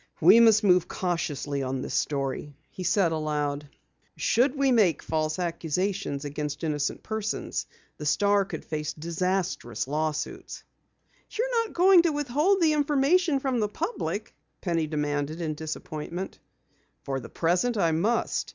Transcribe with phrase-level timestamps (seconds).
[0.19, 3.69] "We must move cautiously on this story," he said aloud.
[4.17, 10.63] "Should we make false accusations against innocent persons, the Star would face disastrous lawsuits."
[11.29, 16.39] "You're not going to withhold the information from the public?" Penny demanded in disappointment.
[17.03, 18.49] "For the present, I must.